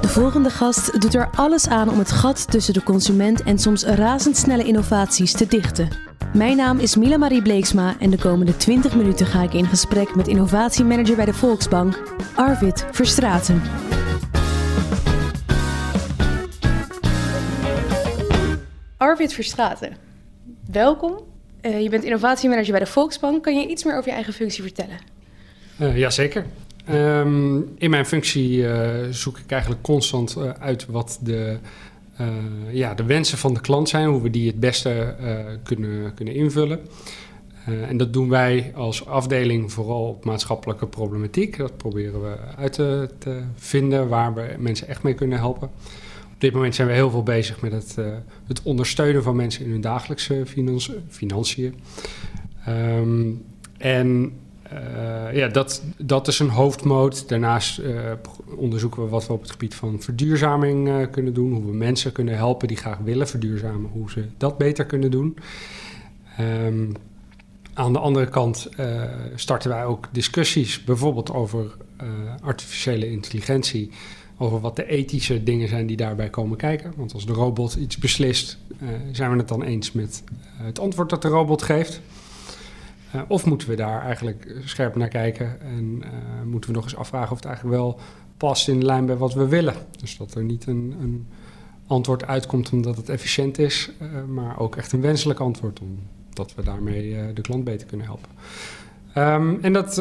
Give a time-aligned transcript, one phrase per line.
[0.00, 3.84] De volgende gast doet er alles aan om het gat tussen de consument en soms
[3.84, 5.88] razendsnelle innovaties te dichten.
[6.34, 10.14] Mijn naam is Mila Marie Bleeksma en de komende 20 minuten ga ik in gesprek
[10.14, 12.02] met innovatiemanager bij de Volksbank,
[12.34, 13.62] Arvid Verstraten.
[18.96, 19.96] Arvid Verstraten,
[20.70, 21.18] welkom.
[21.62, 23.42] Uh, je bent innovatiemanager bij de Volksbank.
[23.42, 25.13] Kan je iets meer over je eigen functie vertellen?
[25.80, 26.44] Uh, Jazeker.
[26.90, 31.58] Um, in mijn functie uh, zoek ik eigenlijk constant uit wat de,
[32.70, 35.14] ja, de wensen van de klant zijn, hoe we die het beste
[35.62, 36.80] kunnen, kunnen invullen.
[37.88, 41.56] en dat doen wij als afdeling vooral op maatschappelijke problematiek.
[41.56, 45.70] Dat proberen we uit te, te vinden waar we mensen echt mee kunnen helpen
[46.38, 47.96] dit moment zijn we heel veel bezig met het,
[48.46, 50.42] het ondersteunen van mensen in hun dagelijkse
[51.08, 51.74] financiën.
[52.68, 53.44] Um,
[53.78, 54.32] en
[54.72, 57.28] uh, ja, dat, dat is een hoofdmoot.
[57.28, 58.12] Daarnaast uh,
[58.56, 61.52] onderzoeken we wat we op het gebied van verduurzaming kunnen doen.
[61.52, 63.90] Hoe we mensen kunnen helpen die graag willen verduurzamen.
[63.90, 65.38] Hoe ze dat beter kunnen doen.
[66.40, 66.92] Um,
[67.74, 68.68] aan de andere kant
[69.34, 71.76] starten wij ook discussies, bijvoorbeeld over
[72.42, 73.90] artificiële intelligentie
[74.38, 76.92] over wat de ethische dingen zijn die daarbij komen kijken.
[76.96, 78.58] Want als de robot iets beslist,
[79.12, 80.22] zijn we het dan eens met
[80.56, 82.00] het antwoord dat de robot geeft?
[83.14, 86.02] Uh, of moeten we daar eigenlijk scherp naar kijken en
[86.44, 87.98] moeten we nog eens afvragen of het eigenlijk wel
[88.36, 89.74] past in de lijn bij wat we willen?
[90.00, 91.26] Dus dat er niet een, een
[91.86, 93.90] antwoord uitkomt omdat het efficiënt is,
[94.28, 98.28] maar ook echt een wenselijk antwoord, omdat we daarmee de klant beter kunnen helpen.
[99.16, 99.94] Um, en dat,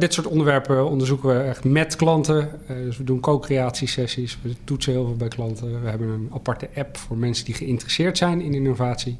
[0.00, 2.50] dit soort onderwerpen onderzoeken we echt met klanten.
[2.66, 5.82] Dus we doen co-creatiesessies, we toetsen heel veel bij klanten.
[5.82, 9.18] We hebben een aparte app voor mensen die geïnteresseerd zijn in innovatie.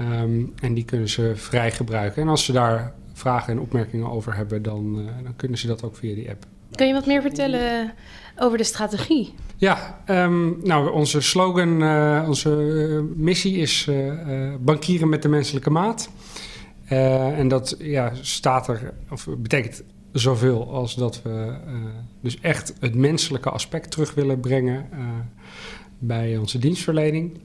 [0.00, 2.22] Um, en die kunnen ze vrij gebruiken.
[2.22, 5.82] En als ze daar vragen en opmerkingen over hebben, dan, uh, dan kunnen ze dat
[5.82, 6.46] ook via die app.
[6.70, 7.92] Kun je wat meer vertellen
[8.36, 9.34] over de strategie?
[9.56, 11.82] Ja, um, nou, onze slogan,
[12.26, 12.50] onze
[13.16, 13.90] missie is
[14.60, 16.10] bankieren met de menselijke maat.
[16.84, 21.54] En dat ja, staat er, of betekent zoveel als dat we
[22.20, 24.88] dus echt het menselijke aspect terug willen brengen
[25.98, 27.40] bij onze dienstverlening.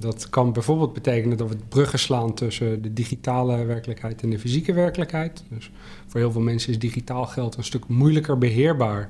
[0.00, 4.72] Dat kan bijvoorbeeld betekenen dat we bruggen slaan tussen de digitale werkelijkheid en de fysieke
[4.72, 5.44] werkelijkheid.
[5.48, 5.70] Dus
[6.06, 9.08] voor heel veel mensen is digitaal geld een stuk moeilijker beheerbaar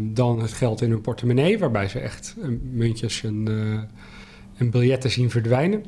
[0.00, 2.36] dan het geld in hun portemonnee, waarbij ze echt
[2.72, 3.48] muntjes en,
[4.56, 5.84] en biljetten zien verdwijnen.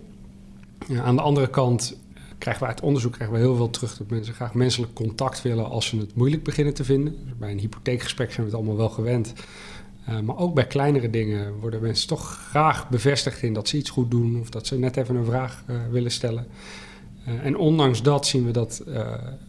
[1.03, 1.97] aan de andere kant
[2.39, 5.69] krijgen we uit onderzoek krijgen we heel veel terug dat mensen graag menselijk contact willen
[5.69, 7.16] als ze het moeilijk beginnen te vinden.
[7.39, 9.33] Bij een hypotheekgesprek zijn we het allemaal wel gewend.
[10.09, 13.91] Uh, maar ook bij kleinere dingen worden mensen toch graag bevestigd in dat ze iets
[13.91, 16.47] goed doen of dat ze net even een vraag uh, willen stellen.
[17.28, 18.83] Uh, en ondanks dat zien we dat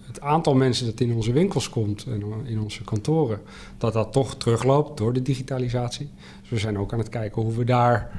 [0.05, 3.39] het aantal mensen dat in onze winkels komt en in onze kantoren,
[3.77, 6.09] dat dat toch terugloopt door de digitalisatie.
[6.41, 8.11] Dus we zijn ook aan het kijken hoe we daar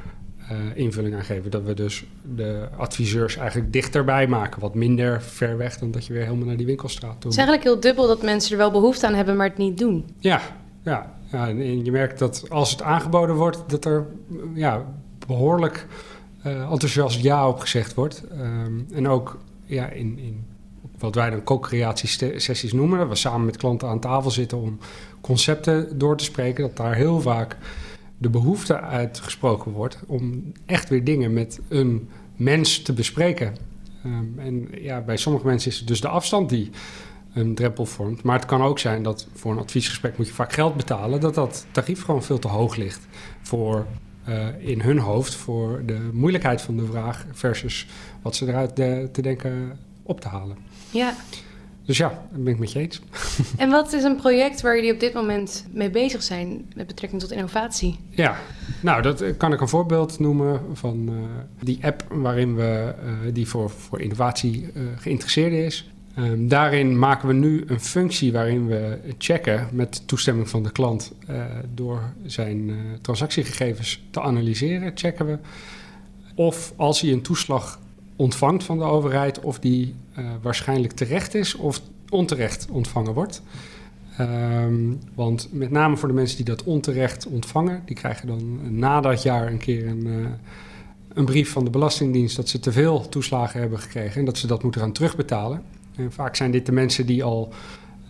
[0.75, 1.51] invulling aan geven.
[1.51, 2.05] Dat we dus
[2.37, 4.61] de adviseurs eigenlijk dichterbij maken.
[4.61, 7.31] Wat minder ver weg dan dat je weer helemaal naar die winkelstraat toe.
[7.31, 9.79] Het is eigenlijk heel dubbel dat mensen er wel behoefte aan hebben, maar het niet
[9.79, 10.05] doen.
[10.19, 10.41] Ja,
[10.89, 11.15] ja.
[11.31, 14.07] en je merkt dat als het aangeboden wordt, dat er
[14.55, 14.85] ja,
[15.27, 15.87] behoorlijk
[16.47, 18.25] uh, enthousiast ja op gezegd wordt.
[18.41, 20.45] Um, en ook ja, in, in
[20.99, 24.79] wat wij dan co-creatiesessies noemen, dat we samen met klanten aan tafel zitten om
[25.21, 27.57] concepten door te spreken, dat daar heel vaak
[28.19, 33.57] de behoefte uitgesproken wordt om echt weer dingen met een mens te bespreken.
[34.07, 36.71] Um, en ja, bij sommige mensen is het dus de afstand die
[37.39, 38.23] een drempel vormt.
[38.23, 41.35] Maar het kan ook zijn dat voor een adviesgesprek moet je vaak geld betalen, dat
[41.35, 43.07] dat tarief gewoon veel te hoog ligt
[43.43, 43.87] voor
[44.29, 47.87] uh, in hun hoofd voor de moeilijkheid van de vraag versus
[48.23, 50.57] wat ze eruit de, te denken op te halen.
[50.91, 51.15] Ja.
[51.85, 53.01] Dus ja, dat ben ik met je eens.
[53.57, 57.21] En wat is een project waar jullie op dit moment mee bezig zijn met betrekking
[57.21, 57.99] tot innovatie?
[58.11, 58.37] Ja,
[58.83, 61.15] nou, dat eh, kan ik een voorbeeld noemen van uh,
[61.61, 65.91] die app waarin we, uh, die voor, voor innovatie geïnteresseerd is.
[66.19, 71.13] Um, daarin maken we nu een functie waarin we checken met toestemming van de klant
[71.75, 74.93] door zijn transactiegegevens te analyseren.
[74.95, 75.39] Checken we
[76.35, 77.79] of als hij een toeslag
[78.17, 83.43] ontvangt van de overheid, of die uh, waarschijnlijk terecht is of onterecht ontvangen wordt.
[84.21, 89.01] Um, want met name voor de mensen die dat onterecht ontvangen, die krijgen dan na
[89.01, 90.27] dat jaar een keer een,
[91.15, 94.47] een brief van de Belastingdienst dat ze te veel toeslagen hebben gekregen en dat ze
[94.47, 95.63] dat moeten gaan terugbetalen.
[96.09, 97.53] Vaak zijn dit de mensen die al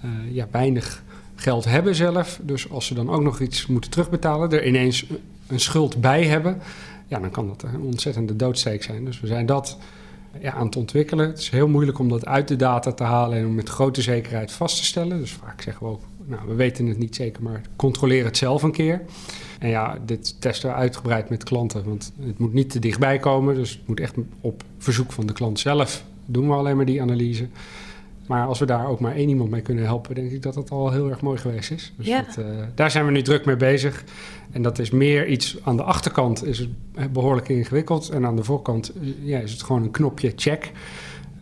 [0.04, 1.02] uh, ja, weinig
[1.34, 2.40] geld hebben zelf.
[2.42, 5.06] Dus als ze dan ook nog iets moeten terugbetalen, er ineens
[5.46, 6.60] een schuld bij hebben,
[7.06, 9.04] ja, dan kan dat een ontzettende doodsteek zijn.
[9.04, 9.78] Dus we zijn dat
[10.40, 11.28] ja, aan het ontwikkelen.
[11.28, 14.02] Het is heel moeilijk om dat uit de data te halen en om met grote
[14.02, 15.18] zekerheid vast te stellen.
[15.18, 18.62] Dus vaak zeggen we ook, nou, we weten het niet zeker, maar controleer het zelf
[18.62, 19.02] een keer.
[19.58, 23.54] En ja, dit testen we uitgebreid met klanten, want het moet niet te dichtbij komen.
[23.54, 27.02] Dus het moet echt op verzoek van de klant zelf doen we alleen maar die
[27.02, 27.46] analyse.
[28.26, 30.70] Maar als we daar ook maar één iemand mee kunnen helpen, denk ik dat dat
[30.70, 31.92] al heel erg mooi geweest is.
[31.96, 32.22] Dus Ja.
[32.22, 32.44] dat, eh,
[32.74, 34.04] daar zijn we nu druk mee bezig.
[34.50, 36.58] En dat is meer iets aan de achterkant is
[36.94, 38.08] het behoorlijk ingewikkeld.
[38.08, 40.72] En aan de voorkant eh, ja, is het gewoon een knopje check.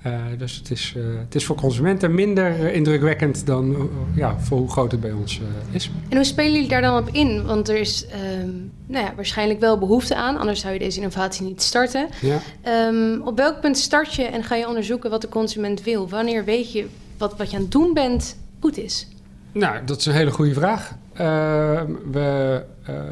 [0.06, 4.58] Eh, dus het is, eh, het is voor consumenten minder eh, indrukwekkend dan ja, voor
[4.58, 5.90] hoe groot het bij ons is.
[6.08, 7.44] En hoe spelen jullie daar dan op in?
[7.44, 8.50] Want er is ehm,
[8.86, 12.08] nou ja, waarschijnlijk wel behoefte aan, anders zou je deze innovatie niet starten.
[12.20, 12.38] Ja.
[12.62, 16.08] Ehm, op welk punt start je en ga je onderzoeken wat de consument wil?
[16.08, 16.86] Wanneer weet je
[17.18, 19.08] wat, wat je aan het doen bent goed is?
[19.52, 20.96] Nou, dat is een hele goede vraag.
[21.12, 22.62] Eh, we,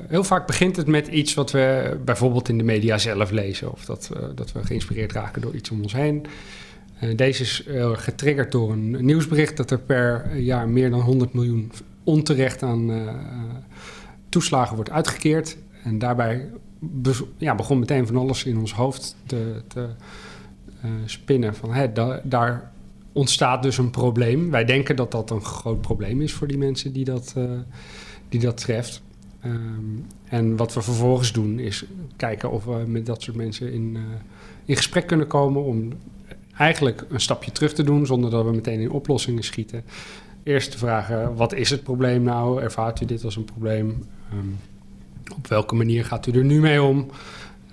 [0.09, 3.73] heel vaak begint het met iets wat we bijvoorbeeld in de media zelf lezen.
[3.73, 6.27] Of dat, dat we geïnspireerd raken door iets om ons heen.
[6.99, 11.33] Eh, deze is erg getriggerd door een nieuwsbericht dat er per jaar meer dan 100
[11.33, 11.73] miljoen
[12.05, 13.15] onterecht aan eh, eh,
[14.29, 15.57] toeslagen wordt uitgekeerd.
[15.83, 16.51] En daarbij
[17.37, 19.89] ja, begon meteen van alles in ons hoofd te, te
[20.81, 21.55] eh, spinnen.
[21.55, 22.73] Van, hè, da- daar
[23.13, 24.51] ontstaat dus een probleem.
[24.51, 27.45] Wij denken dat dat een groot probleem is voor die mensen die dat, eh,
[28.29, 29.03] die dat treft.
[29.41, 29.55] Ehm,
[30.25, 31.85] en wat we vervolgens doen is
[32.17, 34.03] kijken of we met dat soort mensen in, eh,
[34.65, 35.93] in gesprek kunnen komen om
[36.59, 39.85] eigenlijk een stapje terug te doen zonder dat we meteen in oplossingen schieten.
[40.43, 42.63] Eerst te vragen, wat is het probleem nou?
[42.63, 44.07] Ervaart u dit als een probleem?
[44.31, 47.11] Ehm, op welke manier gaat u er nu mee om?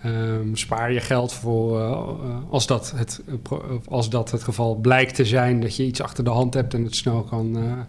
[0.02, 3.58] Ehm, spaar je geld voor eh, eh, als, dat het, eh,
[3.88, 6.84] als dat het geval blijkt te zijn dat je iets achter de hand hebt en
[6.84, 7.80] het snel kan, eh,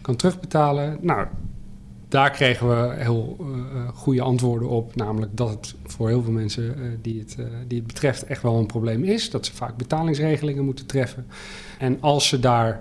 [0.00, 0.98] kan terugbetalen.
[1.00, 1.26] Nou,
[2.10, 4.96] daar kregen we heel eh, goede antwoorden op.
[4.96, 7.36] Namelijk dat het voor heel veel mensen eh, die, het,
[7.66, 9.30] die het betreft echt wel een probleem is.
[9.30, 11.26] Dat ze vaak betalingsregelingen moeten treffen.
[11.78, 12.80] En als ze daar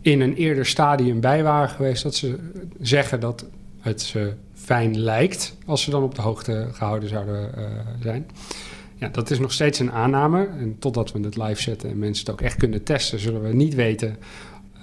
[0.00, 2.38] in een eerder stadium bij waren geweest, dat ze
[2.80, 3.44] zeggen dat
[3.80, 7.50] het ze fijn lijkt als ze dan op de hoogte gehouden zouden
[8.00, 8.26] zijn.
[8.94, 10.48] Ja, dat is nog steeds een aanname.
[10.58, 13.54] En totdat we het live zetten en mensen het ook echt kunnen testen, zullen we
[13.54, 14.16] niet weten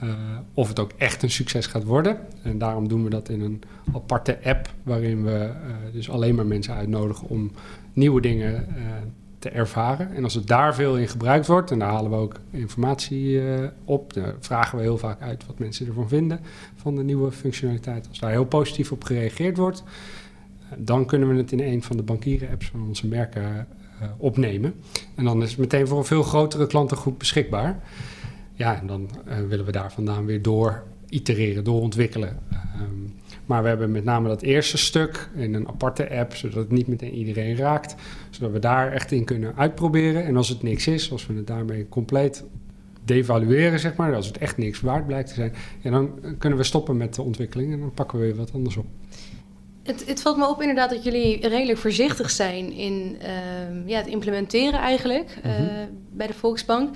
[0.02, 0.10] eh,
[0.54, 2.18] of het ook echt een succes gaat worden.
[2.44, 3.62] En daarom doen we dat in een
[3.94, 5.54] aparte app, waarin we eh,
[5.94, 7.52] dus alleen maar mensen uitnodigen om
[7.94, 8.84] nieuwe dingen eh,
[9.40, 10.16] te ervaren.
[10.16, 13.42] En als het daar veel in gebruikt wordt, en daar halen we ook informatie
[13.86, 16.40] op, daar vragen we heel vaak uit wat mensen ervan vinden
[16.76, 18.08] van de nieuwe functionaliteit.
[18.10, 19.84] Als daar heel positief op gereageerd wordt,
[20.78, 23.68] dan kunnen we het in een van de bankieren-apps van onze merken
[24.18, 24.74] opnemen.
[25.16, 27.80] En dan is het meteen voor een veel grotere klantengroep beschikbaar.
[28.60, 32.40] Ja, en dan eh, willen we daar vandaan weer door itereren, doorontwikkelen.
[32.52, 33.12] Ehm,
[33.46, 36.88] maar we hebben met name dat eerste stuk in een aparte app, zodat het niet
[36.88, 37.96] meteen iedereen raakt.
[38.30, 40.26] Zodat we daar echt in kunnen uitproberen.
[40.26, 42.44] En als het niks is, als we het daarmee compleet
[43.06, 46.64] devalueren, zeg maar, als het echt niks waard blijkt te zijn, ja, dan kunnen we
[46.64, 48.86] stoppen met de ontwikkeling en dan pakken we weer wat anders op.
[49.84, 54.08] Het, het valt me op inderdaad dat jullie redelijk voorzichtig zijn in ehm, ja, het
[54.08, 55.88] implementeren eigenlijk eh, Mhm.
[56.12, 56.96] bij de Volksbank.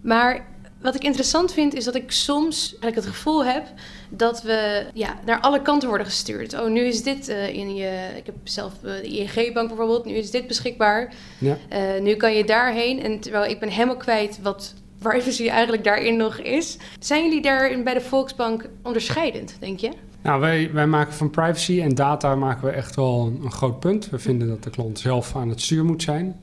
[0.00, 0.46] Maar
[0.84, 3.66] wat ik interessant vind is dat ik soms eigenlijk het gevoel heb
[4.08, 6.60] dat we ja, naar alle kanten worden gestuurd.
[6.60, 8.08] Oh, nu is dit eh, in je...
[8.16, 10.04] Ik heb zelf eh, de ING-bank bijvoorbeeld.
[10.04, 11.14] Nu is dit beschikbaar.
[11.38, 11.56] Ja.
[11.68, 13.02] Eh, nu kan je daarheen.
[13.02, 16.76] En terwijl ik ben helemaal kwijt wat privacy eigenlijk daarin nog is.
[16.98, 19.90] Zijn jullie daar bij de Volksbank onderscheidend, denk je?
[20.22, 23.80] Nou, wij, wij maken van privacy en data maken we echt wel een, een groot
[23.80, 24.10] punt.
[24.10, 26.36] We vinden dat de klant zelf aan het stuur moet zijn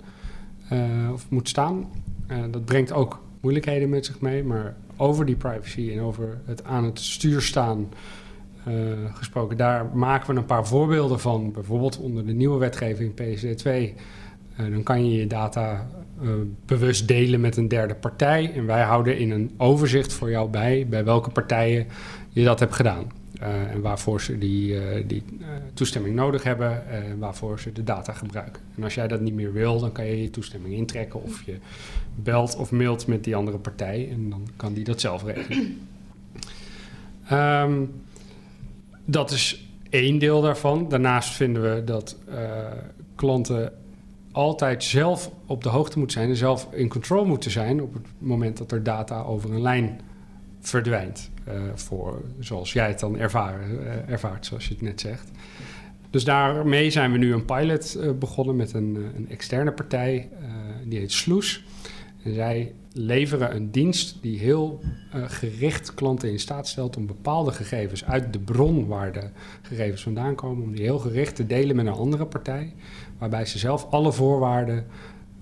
[1.14, 1.90] of moet staan.
[2.52, 6.84] Dat brengt ook moeilijkheden met zich mee, maar over die privacy en over het aan
[6.84, 7.90] het stuur staan
[8.66, 8.74] eh,
[9.14, 11.52] gesproken, daar maken we een paar voorbeelden van.
[11.52, 13.66] Bijvoorbeeld onder de nieuwe wetgeving PSD2.
[13.66, 13.94] eh,
[14.56, 15.88] dan kan je je data
[16.22, 16.30] eh,
[16.66, 18.54] bewust delen met een derde partij.
[18.56, 21.88] En wij houden in een overzicht voor jou bij bij welke partijen
[22.30, 23.21] je dat hebt gedaan.
[23.40, 27.84] Eh, en waarvoor ze die, eh, die eh, toestemming nodig hebben en waarvoor ze de
[27.84, 28.62] data gebruiken.
[28.76, 31.58] En als jij dat niet meer wil, dan kan je je toestemming intrekken of je
[32.16, 35.80] belt of mailt met die andere partij en dan kan die dat zelf regelen.
[37.28, 37.84] Ehm,
[39.06, 40.90] dat is één deel daarvan.
[40.90, 42.18] Daarnaast vinden we dat
[43.16, 43.74] klanten
[44.32, 48.06] altijd zelf op de hoogte moeten zijn en zelf in control moeten zijn op het
[48.18, 50.00] moment dat er data over een lijn
[50.60, 51.31] verdwijnt.
[51.44, 55.32] Eh, voor, zoals jij het dan ervaren, eh, ervaart, zoals je het net zegt.
[56.10, 60.30] Dus daarmee zijn we nu een pilot eh, begonnen met een, een externe partij,
[60.86, 61.64] die heet Sloes.
[62.24, 64.80] En zij leveren een dienst die heel
[65.12, 69.30] gericht klanten in staat stelt om bepaalde gegevens uit de bron waar de
[69.62, 72.74] gegevens vandaan komen, om die heel gericht te delen met een andere partij,
[73.18, 74.86] waarbij ze zelf alle voorwaarden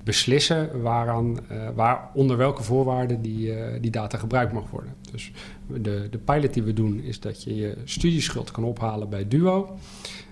[0.04, 1.38] beslissen waaraan,
[1.76, 4.94] waar, onder welke voorwaarden die, die data gebruikt mag worden.
[5.12, 5.32] Dus
[5.68, 9.78] de, de pilot die we doen is dat je je studieschuld kan ophalen bij Duo.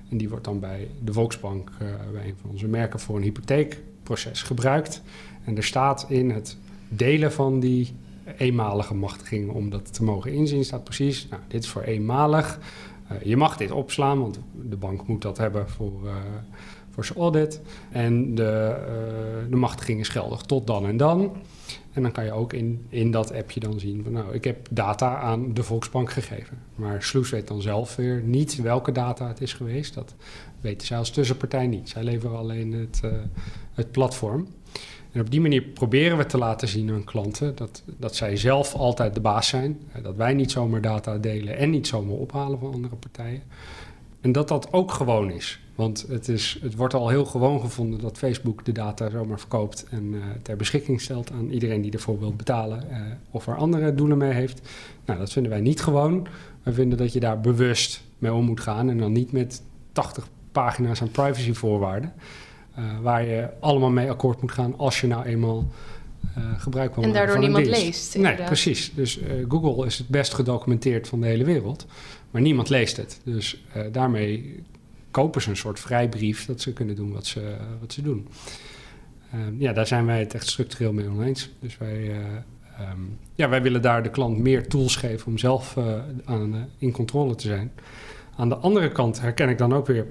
[0.09, 1.71] En die wordt dan bij de Volksbank,
[2.13, 5.01] bij een van onze merken, voor een hypotheekproces gebruikt.
[5.43, 6.57] En er staat in het
[6.89, 7.93] delen van die
[8.37, 12.59] eenmalige machtiging om dat te mogen inzien, staat precies, nou, dit is voor eenmalig.
[13.23, 16.09] Je mag dit opslaan, want de bank moet dat hebben voor,
[17.05, 17.61] voor audit.
[17.91, 21.35] En de, uh, de machtiging is geldig tot dan en dan.
[21.93, 24.67] En dan kan je ook in, in dat appje dan zien van nou, ik heb
[24.71, 26.57] data aan de Volksbank gegeven.
[26.75, 29.93] Maar Sloes weet dan zelf weer niet welke data het is geweest.
[29.93, 30.15] Dat
[30.61, 31.89] weten zij als tussenpartij niet.
[31.89, 33.01] Zij leveren alleen het,
[33.73, 34.47] het platform.
[35.17, 38.73] En op die manier proberen we te laten zien aan klanten dat, dat zij zelf
[38.73, 39.81] altijd de baas zijn.
[39.91, 43.43] Eh, dat wij niet zomaar data delen en niet zomaar ophalen van andere partijen.
[44.21, 45.59] En dat dat ook gewoon is.
[45.77, 49.85] Want het, is, het wordt al heel gewoon gevonden dat Facebook de data zomaar verkoopt
[49.89, 52.97] en uh, ter beschikking stelt aan iedereen die ervoor wil betalen uh,
[53.31, 54.67] of er andere doelen mee heeft.
[55.05, 56.27] Nou, dat vinden wij niet gewoon.
[56.63, 60.27] We vinden dat je daar bewust mee om moet gaan en dan niet met 80
[60.51, 62.13] pagina's aan privacyvoorwaarden.
[62.79, 65.67] Uh, waar je allemaal mee akkoord moet gaan als je nou eenmaal
[66.57, 67.19] gebruik wil maken.
[67.19, 68.17] En daardoor niemand leest.
[68.17, 68.93] Nee, precies.
[68.95, 71.85] Dus Google is het best gedocumenteerd van de hele wereld,
[72.31, 73.21] maar niemand leest het.
[73.23, 74.63] Dus daarmee
[75.11, 78.27] kopen ze een soort vrijbrief dat ze kunnen doen wat ze, wat ze doen.
[79.31, 81.49] Ehm, ja, daar zijn wij het echt structureel mee oneens.
[81.59, 82.11] Dus wij,
[82.91, 85.77] um, ja, wij willen daar de klant meer tools geven om zelf
[86.25, 87.71] aan, in controle te zijn.
[88.35, 90.05] Aan de andere kant herken ik dan ook weer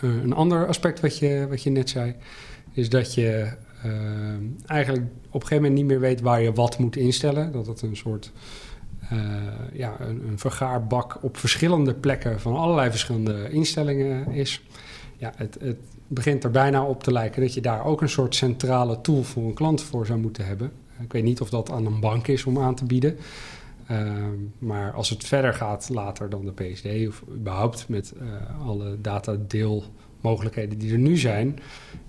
[0.00, 2.14] een ander aspect wat je, wat je net zei,
[2.72, 3.52] is dat je
[3.84, 3.92] uh,
[4.66, 7.52] eigenlijk op een gegeven moment niet meer weet waar je wat moet instellen.
[7.52, 8.32] Dat het een soort
[9.72, 14.62] ja, een, een, vergaarbak op verschillende plekken van allerlei verschillende instellingen is.
[15.16, 18.34] Ja, het, het begint er bijna op te lijken dat je daar ook een soort
[18.34, 20.72] centrale tool voor een klant voor zou moeten hebben.
[21.02, 23.16] Ik weet niet of dat aan een bank is om aan te bieden.
[23.90, 24.12] Uh,
[24.58, 29.00] maar als het verder gaat later dan de PSD, of überhaupt met uh, alle
[30.20, 31.58] datadeelmogelijkheden die er nu zijn,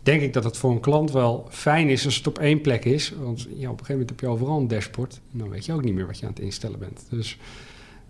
[0.04, 2.86] denk ik dat het voor een klant wel fijn is als het op één plek
[2.86, 3.14] is.
[3.20, 5.74] Want ja, op een gegeven moment heb je overal een dashboard en dan weet je
[5.74, 7.06] ook niet meer wat je aan het instellen bent.
[7.10, 7.38] Dus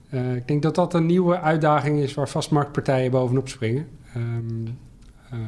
[0.10, 3.88] uh, ik denk dat dat een nieuwe uitdaging is waar vastmarktpartijen bovenop springen.
[4.16, 4.78] Um,
[5.34, 5.40] uh,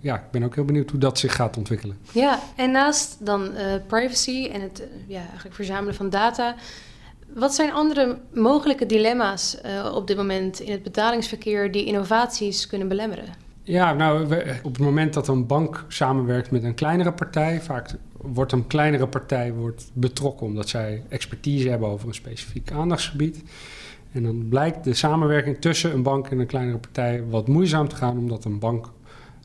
[0.00, 1.96] ja, ik ben ook heel benieuwd hoe dat zich gaat ontwikkelen.
[2.12, 6.54] Ja, en naast dan uh, privacy en het ja, eigenlijk verzamelen van data,
[7.34, 9.56] wat zijn andere mogelijke dilemma's
[9.94, 13.41] op dit moment in het betalingsverkeer die innovaties kunnen belemmeren?
[13.64, 14.22] Ja, nou,
[14.62, 19.06] op het moment dat een bank samenwerkt met een kleinere partij, vaak wordt een kleinere
[19.06, 23.42] partij wordt betrokken omdat zij expertise hebben over een specifiek aandachtsgebied.
[24.12, 27.96] En dan blijkt de samenwerking tussen een bank en een kleinere partij wat moeizaam te
[27.96, 28.90] gaan, omdat een bank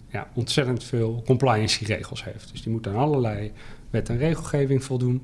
[0.08, 2.52] ja, ontzettend veel compliance-regels heeft.
[2.52, 3.52] Dus die moet aan allerlei
[3.90, 5.24] wet en regelgeving voldoen.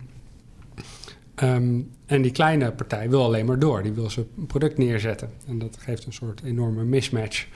[1.44, 3.84] Um, en die kleine partij wil alleen maar door.
[3.84, 5.30] Die wil zijn product neerzetten.
[5.48, 7.48] En dat geeft een soort enorme mismatch.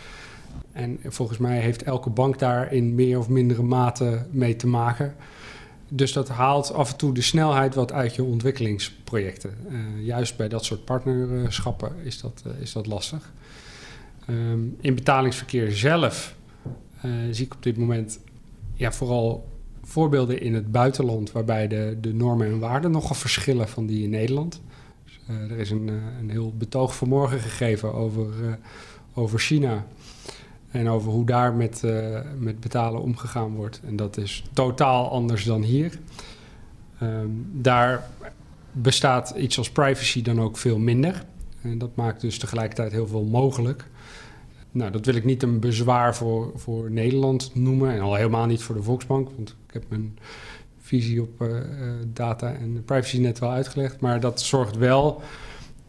[0.71, 5.15] En volgens mij heeft elke bank daar in meer of mindere mate mee te maken.
[5.89, 9.53] Dus dat haalt af en toe de snelheid wat uit je ontwikkelingsprojecten.
[9.69, 13.31] Uh, juist bij dat soort partnerschappen is dat, uh, is dat lastig.
[14.29, 16.35] Um, in betalingsverkeer zelf
[17.05, 18.19] uh, zie ik op dit moment
[18.73, 19.47] ja, vooral
[19.83, 24.09] voorbeelden in het buitenland waarbij de, de normen en waarden nogal verschillen van die in
[24.09, 24.61] Nederland.
[25.05, 25.87] Dus, er is een,
[26.19, 28.57] een heel betoog vanmorgen gegeven over,
[29.13, 29.85] over China
[30.77, 31.83] en over hoe daar met,
[32.39, 33.81] met betalen omgegaan wordt.
[33.85, 35.99] En dat is totaal anders dan hier.
[37.03, 38.09] Um, daar
[38.71, 41.23] bestaat iets als privacy dan ook veel minder.
[41.61, 43.85] En dat maakt dus tegelijkertijd heel veel mogelijk.
[44.71, 47.91] Nou, dat wil ik niet een bezwaar voor, voor Nederland noemen.
[47.91, 49.29] En al helemaal niet voor de Volksbank.
[49.35, 50.17] Want ik heb mijn
[50.79, 51.57] visie op uh,
[52.13, 53.99] data en privacy net wel uitgelegd.
[53.99, 55.21] Maar dat zorgt wel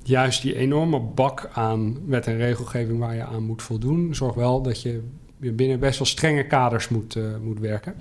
[0.09, 4.15] juist die enorme bak aan wet en regelgeving waar je aan moet voldoen.
[4.15, 5.03] Zorgt wel dat je
[5.37, 7.95] binnen best wel strenge kaders moet, uh, moet werken.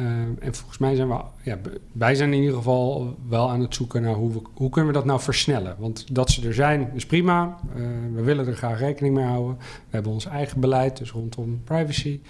[0.00, 0.06] Uh,
[0.38, 1.58] en volgens mij zijn we, ja,
[1.92, 4.98] wij zijn in ieder geval wel aan het zoeken naar hoe, we, hoe kunnen we
[4.98, 5.76] dat nou versnellen.
[5.78, 7.58] Want dat ze er zijn is prima.
[7.76, 9.56] Uh, we willen er graag rekening mee houden.
[9.58, 12.20] We hebben ons eigen beleid, dus rondom privacy.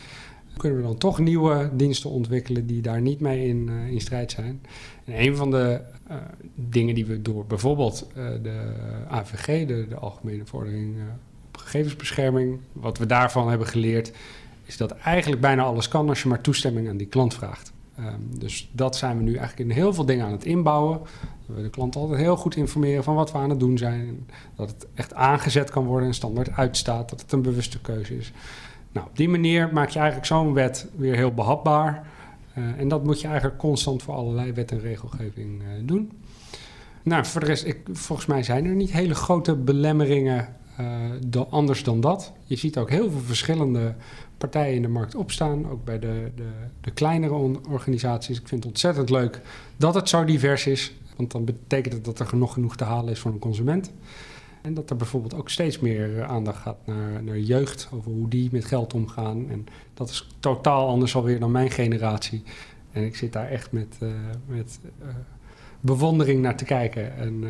[0.57, 4.31] Kunnen we dan toch nieuwe diensten ontwikkelen die daar niet mee in, uh, in strijd
[4.31, 4.63] zijn?
[5.05, 5.81] En een van de
[6.55, 8.07] dingen die we door bijvoorbeeld
[8.43, 8.73] de
[9.09, 10.97] AVG, de, de Algemene Vordering
[11.49, 14.13] op Gegevensbescherming, wat we daarvan hebben geleerd,
[14.65, 17.73] is dat eigenlijk bijna alles kan als je maar toestemming aan die klant vraagt.
[17.99, 21.01] Um, dus dat zijn we nu eigenlijk in heel veel dingen aan het inbouwen.
[21.47, 24.27] We de klant altijd heel goed informeren van wat we aan het doen zijn.
[24.55, 27.11] Dat het echt aangezet kan worden en standaard uitstaat.
[27.11, 28.33] Dat het een bewuste keuze is.
[28.97, 32.07] Nou, op die manier maak je eigenlijk zo'n wet weer heel behapbaar.
[32.55, 36.13] en dat moet je eigenlijk constant voor allerlei wet en regelgeving doen.
[37.03, 40.49] Nou, voor de rest, ik, volgens mij zijn er niet hele grote belemmeringen
[41.27, 42.33] dan, anders dan dat.
[42.45, 43.95] Je ziet ook heel veel verschillende
[44.39, 46.49] partijen in de markt opstaan, ook bij de, de,
[46.81, 48.39] de kleinere organisaties.
[48.39, 49.41] Ik vind het ontzettend leuk
[49.77, 53.13] dat het zo divers is, want dan betekent het dat er nog genoeg te halen
[53.13, 53.93] is voor een consument.
[54.67, 58.29] En dat er bijvoorbeeld ook steeds meer eh, aandacht gaat naar, naar jeugd, over hoe
[58.29, 59.51] die met geld omgaan.
[59.51, 62.43] En dat is totaal anders alweer dan mijn generatie.
[62.93, 64.09] En ik zit daar echt met, uh,
[64.47, 65.09] met uh,
[65.81, 67.17] bewondering naar te kijken.
[67.17, 67.49] En uh,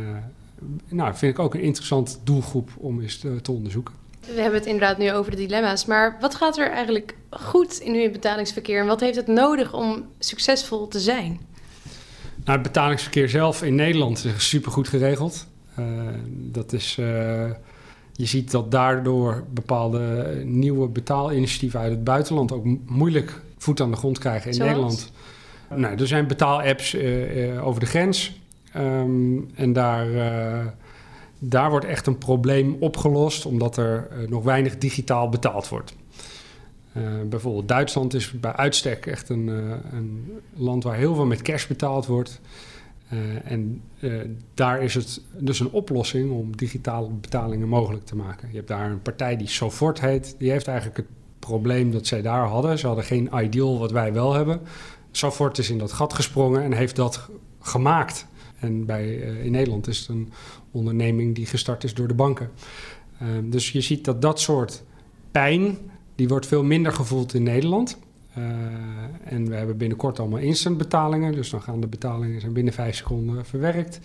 [0.89, 3.95] nou, vind ik ook een interessante doelgroep om eens te, te onderzoeken.
[4.21, 5.85] We hebben het inderdaad nu over de dilemma's.
[5.85, 8.81] Maar wat gaat er eigenlijk goed in uw betalingsverkeer?
[8.81, 11.41] En wat heeft het nodig om succesvol te zijn?
[12.45, 15.47] Nou, het betalingsverkeer zelf in Nederland is supergoed geregeld.
[15.79, 15.87] Uh,
[16.29, 17.07] dat is, uh,
[18.13, 23.97] je ziet dat daardoor bepaalde nieuwe betaalinitiatieven uit het buitenland ook moeilijk voet aan de
[23.97, 24.71] grond krijgen in Zoals?
[24.71, 25.13] Nederland.
[25.75, 28.41] Nou, er zijn betaalapps uh, over de grens.
[28.77, 30.07] Um, en daar
[31.39, 35.95] daar wordt echt een probleem opgelost, omdat er nog weinig digitaal betaald wordt.
[37.29, 39.47] Bijvoorbeeld Duitsland is bij uitstek echt een,
[39.93, 42.41] een, land waar heel veel met cash betaald wordt.
[43.45, 43.83] En
[44.55, 48.49] daar is het dus een oplossing om digitale betalingen mogelijk te maken.
[48.49, 50.35] Je hebt daar een partij die Sofort heet.
[50.39, 51.07] Die heeft eigenlijk het
[51.39, 52.79] probleem dat zij daar hadden.
[52.79, 54.61] Ze hadden geen ideal wat wij wel hebben.
[55.11, 57.29] Sofort is in dat gat gesprongen en heeft dat
[57.61, 58.27] gemaakt.
[58.59, 60.33] En bij, uh, in Nederland is het een
[60.71, 62.51] onderneming die gestart is door de banken.
[63.43, 64.83] Dus je ziet dat dat soort
[65.31, 65.79] pijn,
[66.15, 67.99] die wordt veel minder gevoeld in Nederland.
[68.39, 68.45] Uh,
[69.25, 71.33] en we hebben binnenkort allemaal instant betalingen.
[71.33, 74.01] Dus dan gaan de betalingen zijn binnen vijf seconden verwerkt.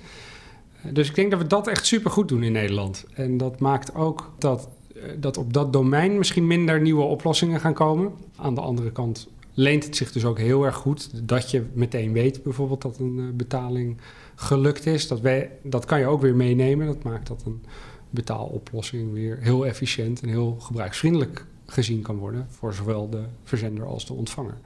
[0.92, 3.06] dus ik denk dat we dat echt super goed doen in Nederland.
[3.14, 4.70] En dat maakt ook dat,
[5.18, 8.12] dat op dat domein misschien minder nieuwe oplossingen gaan komen.
[8.36, 12.12] Aan de andere kant leent het zich dus ook heel erg goed dat je meteen
[12.14, 13.98] weet bijvoorbeeld dat een betaling
[14.36, 15.08] gelukt is.
[15.08, 16.86] Dat, wij, dat kan je ook weer meenemen.
[16.88, 17.64] Dat maakt dat een
[18.10, 24.05] betaaloplossing weer heel efficiënt en heel gebruiksvriendelijk gezien kan worden voor zowel de verzender als
[24.05, 24.57] de ontvanger.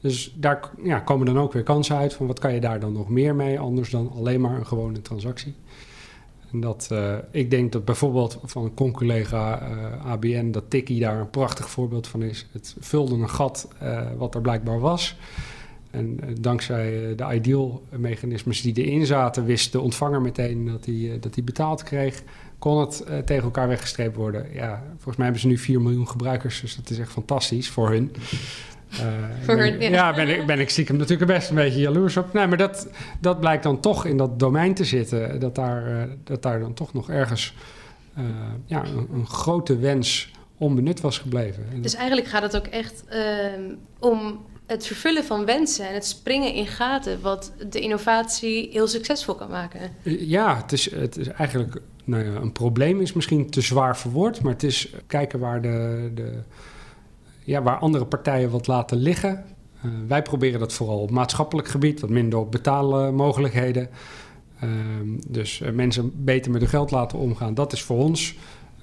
[0.00, 2.92] Dus daar ja, komen dan ook weer kansen uit van wat kan je daar dan
[2.92, 5.54] nog meer mee, anders dan alleen maar een gewone transactie.
[6.52, 11.20] En dat, uh, ik denk dat bijvoorbeeld van een con-collega uh, ABN, dat Tikkie daar
[11.20, 12.48] een prachtig voorbeeld van is.
[12.52, 15.16] Het vulde een gat uh, wat er blijkbaar was.
[15.92, 21.44] En dankzij de ideal-mechanismes die erin zaten, wist de ontvanger meteen dat hij, dat hij
[21.44, 22.22] betaald kreeg.
[22.58, 24.46] Kon het uh, tegen elkaar weggestreept worden.
[24.52, 27.90] Ja, volgens mij hebben ze nu 4 miljoen gebruikers, dus dat is echt fantastisch voor
[27.90, 28.12] hun.
[28.92, 28.98] Uh,
[29.40, 29.88] voor ben, hun, ja.
[29.88, 32.32] ja, ben ik, ben ik stiekem natuurlijk best een beetje jaloers op.
[32.32, 32.88] Nee, maar dat,
[33.20, 35.40] dat blijkt dan toch in dat domein te zitten.
[35.40, 37.54] Dat daar, uh, dat daar dan toch nog ergens
[38.66, 41.82] ja, een, een grote wens onbenut was gebleven.
[41.82, 43.04] Dus eigenlijk gaat het ook echt
[43.98, 44.40] om
[44.72, 49.50] het vervullen van wensen en het springen in gaten, wat de innovatie heel succesvol kan
[49.50, 49.80] maken.
[50.02, 54.42] Ja, het is, het is eigenlijk nou ja, een probleem is misschien te zwaar verwoord,
[54.42, 56.38] maar het is kijken waar, de, de,
[57.44, 59.44] ja, waar andere partijen wat laten liggen.
[59.84, 63.88] Uh, wij proberen dat vooral op maatschappelijk gebied, wat minder op betaalmogelijkheden.
[64.64, 64.70] Uh,
[65.28, 68.34] dus uh, mensen beter met hun geld laten omgaan, dat is voor ons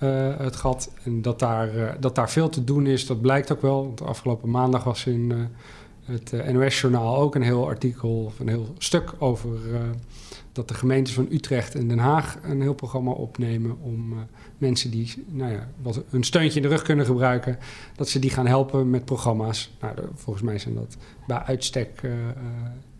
[0.03, 0.91] uh, het gat.
[1.03, 3.83] En dat daar, uh, dat daar veel te doen is, dat blijkt ook wel.
[3.83, 5.37] Want afgelopen maandag was in uh,
[6.05, 9.49] het NOS-journaal ook een heel artikel, of een heel stuk over
[10.51, 14.13] dat de gemeentes van Utrecht en Den Haag een heel programma opnemen om
[14.57, 17.57] mensen die nou ja, wat een steuntje in de rug kunnen gebruiken,
[17.95, 19.71] dat ze die gaan helpen met programma's.
[19.81, 22.01] Nou, volgens mij zijn dat bij uitstek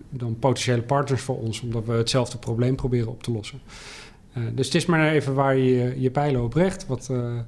[0.10, 3.60] dan potentiële partners voor ons, omdat we hetzelfde probleem proberen op te lossen.
[4.40, 7.40] Uh, dus het is maar even waar je je pijlen op richt, wat, uh,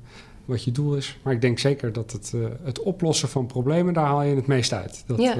[0.45, 1.17] wat je doel is.
[1.23, 4.47] Maar ik denk zeker dat het, uh, het oplossen van problemen, daar haal je het
[4.47, 5.03] meest uit.
[5.07, 5.35] Dat, ja.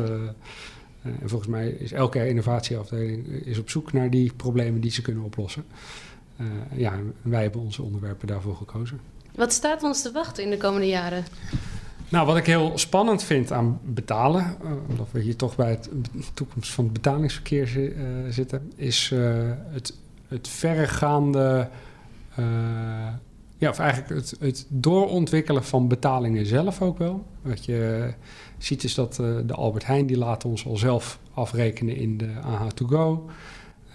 [1.02, 5.24] en volgens mij is elke innovatieafdeling is op zoek naar die problemen die ze kunnen
[5.24, 5.64] oplossen.
[6.76, 9.00] ja, wij hebben onze onderwerpen daarvoor gekozen.
[9.36, 11.24] Wat staat ons te wachten in de komende jaren?
[12.10, 14.58] Nou, wat ik heel spannend vind aan betalen,
[14.90, 15.90] omdat we hier toch bij het
[16.34, 17.94] toekomst van het betalingsverkeer
[18.30, 19.12] zitten, is
[19.72, 19.94] het
[20.32, 21.70] het verregaande,
[22.40, 22.46] uh,
[23.58, 27.26] ja, of eigenlijk het, het, doorontwikkelen van betalingen zelf ook wel.
[27.42, 28.14] Wat je
[28.58, 32.28] ziet is dat uh, de Albert Heijn, die laat ons al zelf afrekenen in de
[32.28, 33.32] AH2Go.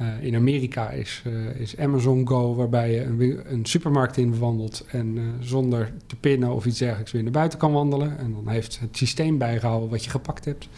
[0.01, 1.23] Uh, in Amerika is,
[1.59, 3.05] is Amazon Go, waarbij je
[3.49, 7.73] een, supermarkt in wandelt en zonder te pinnen of iets dergelijks weer naar buiten kan
[7.73, 8.19] wandelen.
[8.19, 10.69] En dan heeft het systeem bijgehouden wat je gepakt hebt.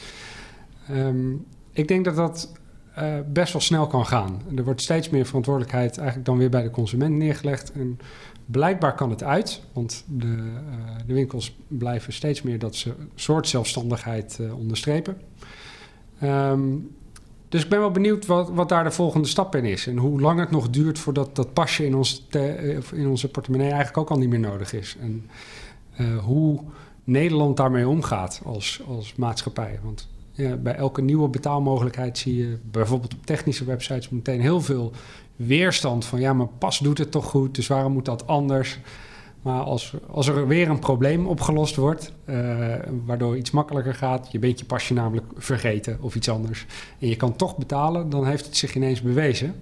[0.90, 2.52] Um, ik denk dat dat
[3.02, 4.42] uh, best wel snel kan gaan.
[4.56, 7.72] Er wordt steeds meer verantwoordelijkheid eigenlijk dan weer bij de consument neergelegd.
[7.72, 7.98] En
[8.46, 10.52] blijkbaar kan het uit, want de, uh,
[11.06, 15.20] de winkels blijven steeds meer dat ze soort zelfstandigheid uh, onderstrepen.
[16.20, 16.60] Ehm,
[17.48, 19.86] dus ik ben wel benieuwd wat, wat daar de volgende stap in is.
[19.86, 22.26] En hoe lang het nog duurt voordat dat pasje in, ons
[22.92, 24.96] in onze portemonnee eigenlijk ook al niet meer nodig is.
[25.00, 25.30] En
[26.20, 26.60] hoe
[27.04, 29.78] Nederland daarmee omgaat als, als maatschappij.
[29.82, 30.08] Want
[30.38, 34.92] ja, bij elke nieuwe betaalmogelijkheid zie je bijvoorbeeld op technische websites meteen heel veel
[35.36, 38.78] weerstand van ja, maar pas doet het toch goed, dus waarom moet dat anders?
[39.42, 42.74] Maar als, als er weer een probleem opgelost wordt, uh,
[43.04, 46.66] waardoor iets makkelijker gaat, je bent je pasje namelijk vergeten of iets anders,
[46.98, 49.54] en je kan toch betalen, dan heeft het zich ineens bewezen.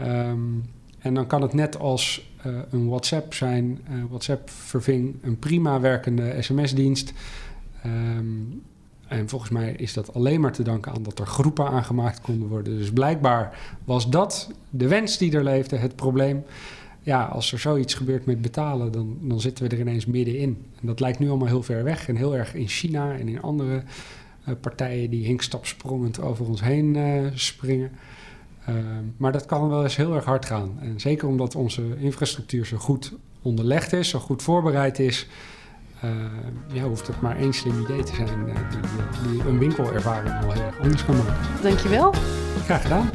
[0.00, 0.64] Um,
[0.98, 3.78] en dan kan het net als uh, een WhatsApp zijn.
[3.90, 7.12] Uh, WhatsApp verving een prima werkende sms-dienst.
[7.86, 8.41] Um,
[9.12, 12.48] en volgens mij is dat alleen maar te danken aan dat er groepen aangemaakt konden
[12.48, 12.76] worden.
[12.78, 16.44] Dus blijkbaar was dat de wens die er leefde, het probleem.
[17.00, 20.64] Ja, als er zoiets gebeurt met betalen, dan, dan zitten we er ineens middenin.
[20.80, 23.42] En dat lijkt nu allemaal heel ver weg en heel erg in China en in
[23.42, 23.82] andere
[24.48, 27.90] uh, partijen die hinkstapsprongend over ons heen uh, springen.
[28.68, 28.76] Uh,
[29.16, 30.78] maar dat kan wel eens heel erg hard gaan.
[30.80, 35.26] En zeker omdat onze infrastructuur zo goed onderlegd is, zo goed voorbereid is.
[36.04, 36.10] Uh,
[36.66, 40.52] ja, hoeft het maar één slim idee te zijn uh, die, die, een winkelervaring wel
[40.52, 41.62] heel erg anders kan maken.
[41.62, 42.14] Dankjewel.
[42.64, 43.10] Graag gedaan.